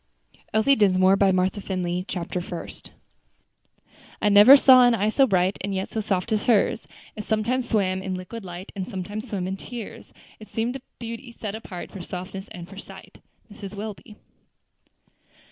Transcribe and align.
ELSIE 0.51 0.75
DINSMORE 0.75 1.15
BY 1.15 1.31
MARTHA 1.31 1.61
FINLEY 1.61 2.05
CHAPTER 2.07 2.41
FIRST 2.41 2.89
"I 4.19 4.29
never 4.29 4.57
saw 4.57 4.83
an 4.83 4.95
eye 4.95 5.09
so 5.09 5.27
bright, 5.27 5.59
And 5.61 5.75
yet 5.75 5.89
so 5.89 6.01
soft 6.01 6.31
as 6.31 6.41
hers; 6.45 6.87
It 7.15 7.23
sometimes 7.23 7.69
swam 7.69 8.01
in 8.01 8.15
liquid 8.15 8.43
light, 8.43 8.71
And 8.75 8.87
sometimes 8.89 9.29
swam 9.29 9.47
in 9.47 9.57
tears; 9.57 10.11
It 10.39 10.47
seemed 10.47 10.75
a 10.75 10.81
beauty 10.97 11.31
set 11.31 11.53
apart 11.53 11.91
For 11.91 12.01
softness 12.01 12.47
and 12.47 12.67
for 12.67 12.79
sighs." 12.79 13.11
MRS. 13.53 13.75
WELBY. 13.75 14.15